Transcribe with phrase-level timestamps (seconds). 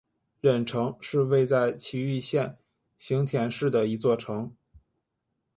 [0.39, 2.57] 忍城是位在崎玉县
[2.97, 4.51] 行田市的一座城。